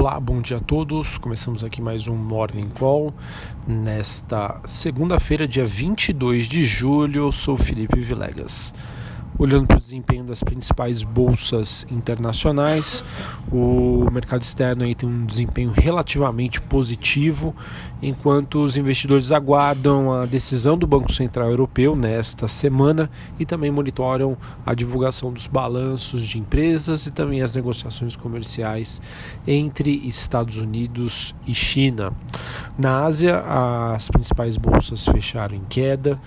Olá, 0.00 0.20
bom 0.20 0.40
dia 0.40 0.58
a 0.58 0.60
todos. 0.60 1.18
Começamos 1.18 1.64
aqui 1.64 1.82
mais 1.82 2.06
um 2.06 2.14
Morning 2.14 2.68
Call 2.68 3.12
nesta 3.66 4.60
segunda-feira, 4.64 5.44
dia 5.44 5.66
22 5.66 6.46
de 6.46 6.62
julho. 6.62 7.22
Eu 7.22 7.32
sou 7.32 7.56
Felipe 7.56 7.98
Vilegas. 7.98 8.72
Olhando 9.38 9.68
para 9.68 9.76
o 9.76 9.80
desempenho 9.80 10.24
das 10.24 10.42
principais 10.42 11.04
bolsas 11.04 11.86
internacionais, 11.88 13.04
o 13.52 14.10
mercado 14.10 14.42
externo 14.42 14.82
aí 14.82 14.96
tem 14.96 15.08
um 15.08 15.24
desempenho 15.24 15.70
relativamente 15.70 16.60
positivo, 16.60 17.54
enquanto 18.02 18.60
os 18.60 18.76
investidores 18.76 19.30
aguardam 19.30 20.12
a 20.12 20.26
decisão 20.26 20.76
do 20.76 20.88
Banco 20.88 21.12
Central 21.12 21.50
Europeu 21.50 21.94
nesta 21.94 22.48
semana 22.48 23.08
e 23.38 23.46
também 23.46 23.70
monitoram 23.70 24.36
a 24.66 24.74
divulgação 24.74 25.32
dos 25.32 25.46
balanços 25.46 26.26
de 26.26 26.36
empresas 26.36 27.06
e 27.06 27.12
também 27.12 27.40
as 27.40 27.54
negociações 27.54 28.16
comerciais 28.16 29.00
entre 29.46 29.92
Estados 30.04 30.58
Unidos 30.58 31.32
e 31.46 31.54
China. 31.54 32.12
Na 32.78 33.04
Ásia, 33.04 33.42
as 33.92 34.08
principais 34.08 34.56
bolsas 34.56 35.04
fecharam 35.04 35.56
em 35.56 35.64
queda. 35.68 36.20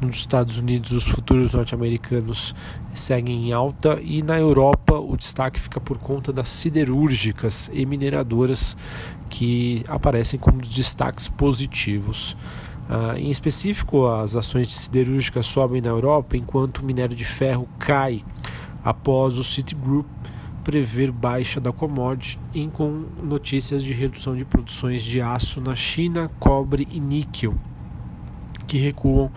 Nos 0.00 0.18
Estados 0.18 0.56
Unidos, 0.56 0.92
os 0.92 1.02
futuros 1.02 1.52
norte-americanos 1.52 2.54
seguem 2.94 3.48
em 3.48 3.52
alta 3.52 3.98
e 4.00 4.22
na 4.22 4.38
Europa 4.38 4.94
o 4.94 5.16
destaque 5.16 5.58
fica 5.58 5.80
por 5.80 5.98
conta 5.98 6.32
das 6.32 6.48
siderúrgicas 6.48 7.68
e 7.72 7.84
mineradoras 7.84 8.76
que 9.28 9.84
aparecem 9.88 10.38
como 10.38 10.58
destaques 10.62 11.26
positivos. 11.26 12.36
Uh, 12.88 13.16
em 13.16 13.30
específico, 13.32 14.06
as 14.06 14.36
ações 14.36 14.68
de 14.68 14.74
siderúrgica 14.74 15.42
sobem 15.42 15.80
na 15.80 15.88
Europa, 15.88 16.36
enquanto 16.36 16.78
o 16.78 16.84
minério 16.84 17.16
de 17.16 17.24
ferro 17.24 17.68
cai 17.80 18.24
após 18.84 19.38
o 19.38 19.42
Citigroup 19.42 20.06
prever 20.66 21.12
baixa 21.12 21.60
da 21.60 21.70
commodity, 21.70 22.40
com 22.72 23.04
notícias 23.22 23.84
de 23.84 23.92
redução 23.92 24.34
de 24.34 24.44
produções 24.44 25.00
de 25.00 25.20
aço 25.20 25.60
na 25.60 25.76
China, 25.76 26.28
cobre 26.40 26.88
e 26.90 26.98
níquel 26.98 27.54
que 28.66 28.76
recuam 28.76 29.30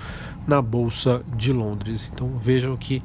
na 0.48 0.60
Bolsa 0.60 1.22
de 1.38 1.54
Londres. 1.54 2.10
Então 2.12 2.36
vejam 2.40 2.76
que 2.76 3.04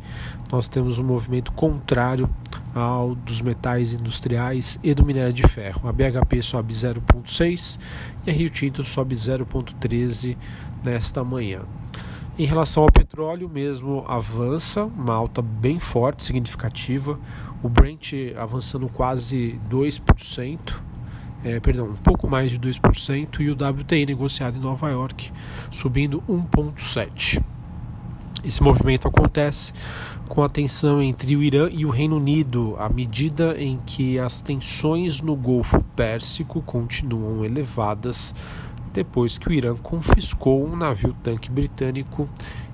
nós 0.51 0.67
temos 0.67 0.98
um 0.98 1.05
movimento 1.05 1.53
contrário 1.53 2.27
ao 2.75 3.15
dos 3.15 3.43
metais 3.43 3.93
industriais 3.93 4.79
e 4.83 4.95
do 4.95 5.05
minério 5.05 5.31
de 5.31 5.47
ferro. 5.47 5.87
A 5.87 5.93
BHP 5.93 6.41
sobe 6.41 6.73
0,6 6.73 7.79
e 8.27 8.31
a 8.31 8.33
Rio 8.33 8.48
Tinto 8.48 8.83
sobe 8.83 9.15
0,13 9.15 10.35
nesta 10.83 11.23
manhã. 11.23 11.61
Em 12.37 12.47
relação 12.47 12.83
ao 12.83 12.91
petróleo, 12.91 13.49
mesmo 13.49 14.05
avança, 14.09 14.83
uma 14.83 15.15
alta 15.15 15.41
bem 15.41 15.79
forte, 15.79 16.25
significativa. 16.25 17.17
O 17.63 17.69
Brent 17.69 18.13
avançando 18.37 18.89
quase 18.89 19.61
2%, 19.71 20.59
é, 21.45 21.61
perdão, 21.61 21.91
um 21.91 21.95
pouco 21.95 22.29
mais 22.29 22.51
de 22.51 22.59
2%, 22.59 23.39
e 23.39 23.51
o 23.51 23.53
WTI 23.53 24.05
negociado 24.05 24.57
em 24.57 24.61
Nova 24.61 24.91
York 24.91 25.31
subindo 25.71 26.25
1,7%. 26.29 27.41
Esse 28.45 28.63
movimento 28.63 29.07
acontece 29.07 29.73
com 30.29 30.43
a 30.43 30.48
tensão 30.48 31.01
entre 31.01 31.37
o 31.37 31.43
Irã 31.43 31.69
e 31.73 31.87
o 31.87 31.91
Reino 31.91 32.17
Unido, 32.17 32.75
à 32.79 32.89
medida 32.89 33.55
em 33.57 33.79
que 33.87 34.19
as 34.19 34.43
tensões 34.43 35.21
no 35.21 35.37
Golfo 35.37 35.83
Pérsico 35.95 36.61
continuam 36.61 37.45
elevadas 37.45 38.35
depois 38.95 39.37
que 39.37 39.48
o 39.48 39.53
Irã 39.53 39.75
confiscou 39.77 40.64
um 40.64 40.77
navio 40.77 41.14
tanque 41.23 41.50
britânico 41.50 42.28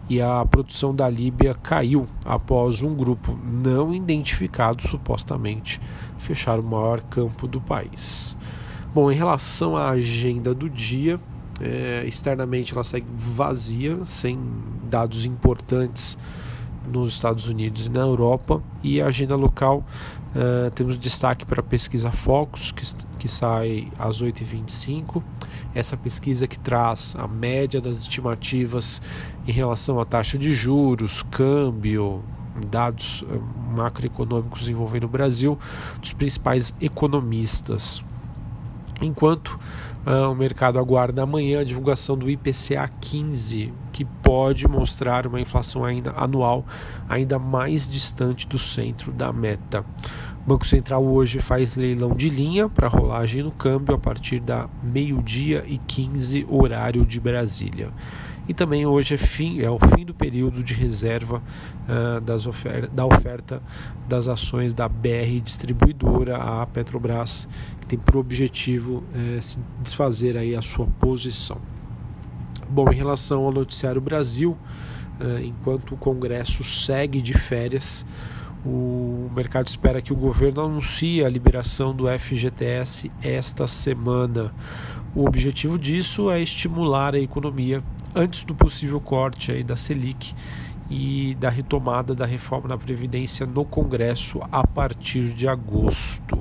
e 0.08 0.20
a 0.20 0.44
produção 0.44 0.94
da 0.94 1.08
Líbia 1.08 1.54
caiu 1.54 2.06
após 2.24 2.82
um 2.82 2.94
grupo 2.94 3.36
não 3.42 3.94
identificado 3.94 4.86
supostamente 4.86 5.80
fechar 6.18 6.60
o 6.60 6.62
maior 6.62 7.00
campo 7.00 7.48
do 7.48 7.60
país. 7.60 8.36
Bom, 8.92 9.10
em 9.10 9.14
relação 9.14 9.76
à 9.76 9.90
agenda 9.90 10.52
do 10.52 10.68
dia, 10.68 11.18
é, 11.60 12.04
externamente 12.06 12.72
ela 12.72 12.84
segue 12.84 13.06
vazia, 13.14 14.04
sem 14.04 14.38
dados 14.90 15.24
importantes 15.24 16.18
nos 16.86 17.14
Estados 17.14 17.46
Unidos 17.46 17.86
e 17.86 17.88
na 17.88 18.00
Europa. 18.00 18.60
E 18.82 19.00
a 19.00 19.06
agenda 19.06 19.36
local 19.36 19.84
uh, 20.34 20.70
temos 20.72 20.98
destaque 20.98 21.44
para 21.44 21.60
a 21.60 21.62
pesquisa 21.62 22.10
Focus, 22.10 22.72
que, 22.72 22.82
que 23.18 23.28
sai 23.28 23.88
às 23.98 24.22
8h25. 24.22 25.22
Essa 25.74 25.96
pesquisa 25.96 26.46
que 26.46 26.58
traz 26.58 27.14
a 27.18 27.28
média 27.28 27.80
das 27.80 27.98
estimativas 28.00 29.00
em 29.46 29.52
relação 29.52 30.00
à 30.00 30.04
taxa 30.04 30.36
de 30.36 30.52
juros, 30.52 31.22
câmbio, 31.30 32.22
dados 32.66 33.22
uh, 33.22 33.42
macroeconômicos 33.76 34.68
envolvendo 34.68 35.04
o 35.04 35.08
Brasil, 35.08 35.58
dos 36.00 36.12
principais 36.12 36.74
economistas. 36.80 38.02
Enquanto 39.00 39.58
uh, 40.06 40.30
o 40.30 40.34
mercado 40.34 40.78
aguarda 40.78 41.22
amanhã 41.22 41.60
a 41.60 41.64
divulgação 41.64 42.16
do 42.16 42.30
IPCA 42.30 42.88
15, 43.00 43.72
que 43.92 44.04
pode 44.04 44.66
mostrar 44.68 45.26
uma 45.26 45.40
inflação 45.40 45.84
ainda 45.84 46.12
anual 46.16 46.64
ainda 47.08 47.38
mais 47.38 47.88
distante 47.88 48.46
do 48.46 48.58
centro 48.58 49.12
da 49.12 49.32
meta. 49.32 49.84
O 50.44 50.48
Banco 50.48 50.66
Central 50.66 51.04
hoje 51.04 51.38
faz 51.38 51.76
leilão 51.76 52.14
de 52.14 52.28
linha 52.30 52.68
para 52.68 52.88
rolagem 52.88 53.42
no 53.42 53.52
câmbio 53.52 53.94
a 53.94 53.98
partir 53.98 54.40
da 54.40 54.68
meio-dia 54.82 55.64
e 55.66 55.76
15 55.76 56.46
horário 56.48 57.04
de 57.04 57.20
Brasília. 57.20 57.90
E 58.50 58.54
também 58.54 58.84
hoje 58.84 59.14
é, 59.14 59.16
fim, 59.16 59.60
é 59.60 59.70
o 59.70 59.78
fim 59.78 60.04
do 60.04 60.12
período 60.12 60.64
de 60.64 60.74
reserva 60.74 61.40
uh, 61.86 62.20
das 62.20 62.46
ofer 62.46 62.88
da 62.88 63.06
oferta 63.06 63.62
das 64.08 64.26
ações 64.26 64.74
da 64.74 64.88
BR 64.88 65.40
Distribuidora, 65.40 66.36
a 66.36 66.66
Petrobras, 66.66 67.48
que 67.80 67.86
tem 67.86 67.98
por 67.98 68.16
objetivo 68.16 69.04
se 69.40 69.89
desfazer 69.90 70.36
aí 70.36 70.54
a 70.54 70.62
sua 70.62 70.86
posição. 70.98 71.58
Bom, 72.68 72.90
em 72.90 72.94
relação 72.94 73.44
ao 73.44 73.52
noticiário 73.52 74.00
Brasil, 74.00 74.56
uh, 75.20 75.44
enquanto 75.44 75.94
o 75.94 75.96
Congresso 75.96 76.62
segue 76.62 77.20
de 77.20 77.34
férias, 77.34 78.06
o 78.64 79.28
mercado 79.34 79.66
espera 79.66 80.00
que 80.00 80.12
o 80.12 80.16
governo 80.16 80.62
anuncie 80.62 81.24
a 81.24 81.28
liberação 81.28 81.94
do 81.94 82.06
FGTS 82.06 83.10
esta 83.20 83.66
semana. 83.66 84.54
O 85.14 85.26
objetivo 85.26 85.78
disso 85.78 86.30
é 86.30 86.40
estimular 86.40 87.14
a 87.14 87.18
economia 87.18 87.82
antes 88.14 88.44
do 88.44 88.54
possível 88.54 89.00
corte 89.00 89.50
aí 89.50 89.64
da 89.64 89.74
Selic 89.74 90.34
e 90.88 91.36
da 91.40 91.48
retomada 91.48 92.14
da 92.14 92.26
reforma 92.26 92.68
da 92.68 92.78
Previdência 92.78 93.46
no 93.46 93.64
Congresso 93.64 94.40
a 94.52 94.64
partir 94.64 95.32
de 95.32 95.48
agosto. 95.48 96.38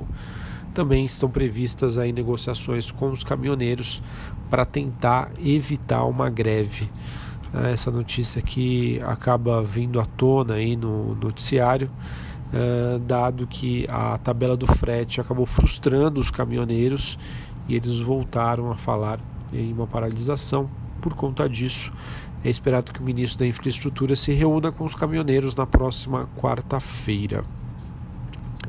Também 0.74 1.04
estão 1.04 1.28
previstas 1.28 1.98
aí 1.98 2.12
negociações 2.12 2.90
com 2.90 3.10
os 3.10 3.24
caminhoneiros 3.24 4.02
para 4.48 4.64
tentar 4.64 5.30
evitar 5.38 6.04
uma 6.04 6.30
greve. 6.30 6.88
Ah, 7.52 7.68
essa 7.68 7.90
notícia 7.90 8.40
que 8.40 9.00
acaba 9.02 9.62
vindo 9.62 10.00
à 10.00 10.04
tona 10.04 10.54
aí 10.54 10.76
no 10.76 11.14
noticiário, 11.16 11.90
ah, 12.52 12.98
dado 13.04 13.46
que 13.46 13.86
a 13.88 14.18
tabela 14.18 14.56
do 14.56 14.66
frete 14.66 15.20
acabou 15.20 15.46
frustrando 15.46 16.20
os 16.20 16.30
caminhoneiros 16.30 17.18
e 17.68 17.74
eles 17.74 18.00
voltaram 18.00 18.70
a 18.70 18.76
falar 18.76 19.20
em 19.52 19.72
uma 19.72 19.86
paralisação. 19.86 20.70
Por 21.00 21.14
conta 21.14 21.48
disso, 21.48 21.92
é 22.44 22.48
esperado 22.48 22.92
que 22.92 23.00
o 23.00 23.04
ministro 23.04 23.38
da 23.38 23.46
Infraestrutura 23.46 24.14
se 24.14 24.32
reúna 24.32 24.70
com 24.70 24.84
os 24.84 24.94
caminhoneiros 24.94 25.54
na 25.54 25.66
próxima 25.66 26.28
quarta-feira. 26.36 27.44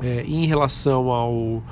É, 0.02 0.22
em 0.26 0.46
relação 0.46 1.10
ao, 1.10 1.62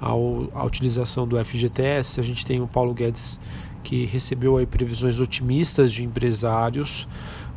ao, 0.00 0.48
à 0.54 0.64
utilização 0.64 1.26
do 1.26 1.42
FGTS, 1.42 2.20
a 2.20 2.22
gente 2.22 2.44
tem 2.44 2.60
o 2.60 2.66
Paulo 2.66 2.92
Guedes 2.92 3.38
que 3.82 4.04
recebeu 4.04 4.56
aí 4.56 4.66
previsões 4.66 5.20
otimistas 5.20 5.92
de 5.92 6.04
empresários, 6.04 7.08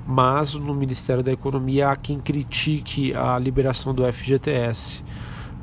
mas 0.07 0.53
no 0.53 0.73
Ministério 0.73 1.21
da 1.21 1.31
Economia 1.31 1.89
há 1.89 1.95
quem 1.95 2.19
critique 2.19 3.13
a 3.13 3.37
liberação 3.37 3.93
do 3.93 4.03
FGTS 4.11 5.03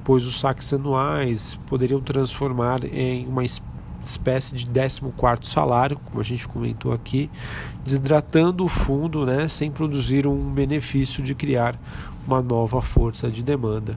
pois 0.04 0.26
os 0.26 0.40
saques 0.40 0.72
anuais 0.72 1.58
poderiam 1.66 2.00
transformar 2.00 2.84
em 2.84 3.26
uma 3.26 3.44
espécie 3.44 4.56
de 4.56 4.66
14 4.66 5.08
salário, 5.44 5.98
como 6.04 6.20
a 6.20 6.24
gente 6.24 6.48
comentou 6.48 6.92
aqui, 6.92 7.30
desidratando 7.84 8.64
o 8.64 8.68
fundo 8.68 9.26
né, 9.26 9.46
sem 9.46 9.70
produzir 9.70 10.26
um 10.26 10.50
benefício 10.52 11.22
de 11.22 11.34
criar 11.34 11.78
uma 12.26 12.42
nova 12.42 12.80
força 12.80 13.30
de 13.30 13.42
demanda. 13.42 13.96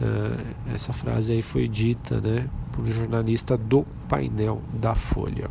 Uh, 0.00 0.72
essa 0.74 0.92
frase 0.92 1.32
aí 1.32 1.42
foi 1.42 1.68
dita 1.68 2.20
né, 2.20 2.48
por 2.72 2.84
um 2.84 2.92
jornalista 2.92 3.56
do 3.56 3.86
painel 4.08 4.60
da 4.72 4.94
Folha. 4.94 5.48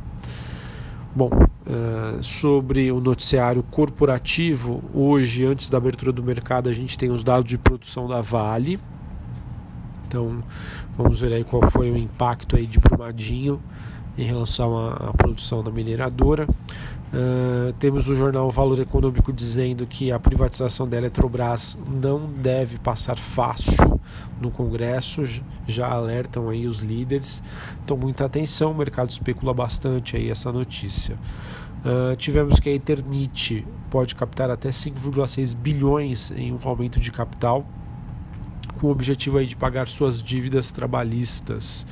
Bom, 1.15 1.29
uh, 1.29 2.23
sobre 2.23 2.91
o 2.91 2.99
noticiário 2.99 3.63
corporativo, 3.63 4.83
hoje, 4.93 5.45
antes 5.45 5.69
da 5.69 5.77
abertura 5.77 6.11
do 6.11 6.23
mercado, 6.23 6.67
a 6.69 6.73
gente 6.73 6.97
tem 6.97 7.11
os 7.11 7.23
dados 7.23 7.45
de 7.45 7.57
produção 7.57 8.07
da 8.07 8.19
Vale, 8.19 8.79
então 10.13 10.43
vamos 10.95 11.21
ver 11.21 11.33
aí 11.33 11.43
qual 11.43 11.67
foi 11.71 11.89
o 11.89 11.97
impacto 11.97 12.55
aí 12.55 12.67
de 12.67 12.79
Brumadinho 12.79 13.59
em 14.15 14.23
relação 14.23 14.77
à, 14.77 14.93
à 14.93 15.13
produção 15.13 15.63
da 15.63 15.71
mineradora. 15.71 16.47
Uh, 16.47 17.73
temos 17.79 18.07
o 18.07 18.15
jornal 18.15 18.49
Valor 18.51 18.79
Econômico 18.79 19.33
dizendo 19.33 19.87
que 19.87 20.11
a 20.11 20.19
privatização 20.19 20.87
da 20.87 20.97
Eletrobras 20.97 21.75
não 21.87 22.27
deve 22.27 22.77
passar 22.77 23.17
fácil 23.17 23.99
no 24.39 24.51
Congresso, 24.51 25.23
já 25.65 25.87
alertam 25.87 26.47
aí 26.47 26.67
os 26.67 26.77
líderes. 26.77 27.41
Então, 27.83 27.97
muita 27.97 28.25
atenção, 28.25 28.71
o 28.71 28.75
mercado 28.75 29.09
especula 29.09 29.51
bastante 29.51 30.15
aí 30.15 30.29
essa 30.29 30.51
notícia. 30.51 31.17
Uh, 31.83 32.15
tivemos 32.15 32.59
que 32.59 32.69
a 32.69 32.71
Eternit 32.71 33.65
pode 33.89 34.13
captar 34.13 34.51
até 34.51 34.69
5,6 34.69 35.57
bilhões 35.57 36.31
em 36.31 36.51
um 36.51 36.57
aumento 36.63 36.99
de 36.99 37.11
capital, 37.11 37.65
com 38.83 38.89
o 38.89 38.91
objetivo 38.91 39.37
aí 39.37 39.45
de 39.45 39.55
pagar 39.55 39.87
suas 39.87 40.21
dívidas 40.21 40.69
trabalhistas. 40.69 41.87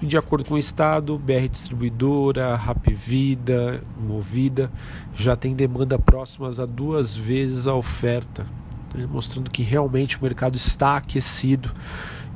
E 0.00 0.06
de 0.06 0.16
acordo 0.16 0.46
com 0.46 0.54
o 0.54 0.58
Estado, 0.58 1.18
BR 1.18 1.46
Distribuidora, 1.50 2.56
Rap 2.56 2.90
Vida, 2.94 3.84
Movida 4.00 4.72
já 5.14 5.36
tem 5.36 5.54
demanda 5.54 5.98
próximas 5.98 6.58
a 6.58 6.64
duas 6.64 7.14
vezes 7.14 7.66
a 7.66 7.74
oferta, 7.74 8.46
né, 8.94 9.06
mostrando 9.06 9.50
que 9.50 9.62
realmente 9.62 10.16
o 10.16 10.22
mercado 10.22 10.56
está 10.56 10.96
aquecido 10.96 11.70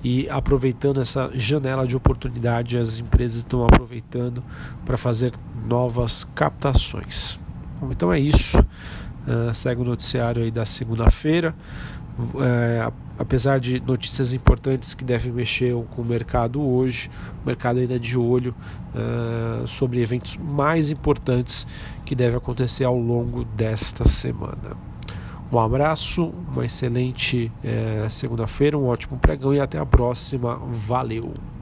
e 0.05 0.29
aproveitando 0.29 1.01
essa 1.01 1.31
janela 1.33 1.87
de 1.87 1.97
oportunidade, 1.97 2.77
as 2.77 2.99
empresas 2.99 3.39
estão 3.39 3.65
aproveitando 3.65 4.45
para 4.85 4.99
fazer 4.99 5.33
novas 5.67 6.23
captações. 6.35 7.41
Bom, 7.81 7.91
então 7.91 8.13
é 8.13 8.21
isso. 8.21 8.59
Uh, 8.59 9.55
segue 9.55 9.81
o 9.81 9.85
noticiário 9.85 10.43
aí 10.43 10.51
da 10.51 10.67
segunda-feira. 10.67 11.55
É, 12.41 12.91
apesar 13.19 13.61
de 13.61 13.81
notícias 13.81 14.33
importantes 14.33 14.95
que 14.95 15.05
devem 15.05 15.33
mexer 15.33 15.75
com 15.91 16.03
o 16.03 16.05
mercado 16.05 16.63
hoje, 16.63 17.11
o 17.43 17.47
mercado 17.47 17.79
ainda 17.79 17.97
é 17.97 17.99
de 17.99 18.17
olho 18.17 18.55
uh, 18.95 19.67
sobre 19.67 20.01
eventos 20.01 20.37
mais 20.37 20.91
importantes 20.91 21.67
que 22.05 22.15
devem 22.15 22.37
acontecer 22.37 22.85
ao 22.85 22.99
longo 22.99 23.45
desta 23.45 24.07
semana. 24.09 24.77
Um 25.53 25.59
abraço, 25.59 26.33
uma 26.49 26.65
excelente 26.65 27.53
uh, 27.63 28.11
segunda-feira, 28.11 28.77
um 28.77 28.87
ótimo 28.87 29.19
pregão 29.19 29.55
e 29.55 29.61
até 29.61 29.79
a 29.79 29.87
próxima. 29.87 30.57
Valeu! 30.57 31.56